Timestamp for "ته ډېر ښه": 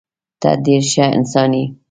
0.41-1.05